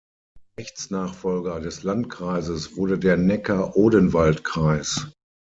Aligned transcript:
Rechtsnachfolger 0.57 1.59
des 1.59 1.83
Landkreises 1.83 2.75
wurde 2.75 2.97
der 2.97 3.17
Neckar-Odenwald-Kreis. 3.17 5.11